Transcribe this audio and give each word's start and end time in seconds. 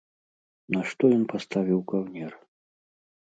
Нашто 0.75 1.03
ён 1.17 1.23
паставіў 1.35 1.79
каўнер? 1.91 2.31